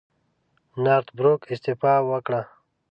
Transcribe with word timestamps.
نارت 0.83 1.07
بروک 1.17 1.41
استعفی 1.53 1.95
وکړه. 2.09 2.41